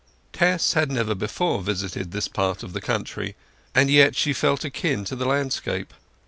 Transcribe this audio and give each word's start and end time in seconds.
Tess 0.33 0.73
had 0.73 0.91
never 0.91 1.13
before 1.13 1.61
visited 1.61 2.09
this 2.11 2.27
part 2.27 2.63
of 2.63 2.73
the 2.73 2.81
country, 2.81 3.35
and 3.75 3.91
yet 3.91 4.15
she 4.15 4.33
felt 4.33 4.65
akin 4.65 5.05
to 5.05 5.15
the 5.15 5.25
landscape. 5.27 5.93